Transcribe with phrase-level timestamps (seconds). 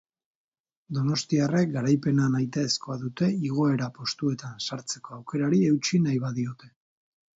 [0.97, 6.73] Donostiarrek garaipena nahitaezkoa dute igorra postuetan sartzeko aukerari eutsi nahi badiote.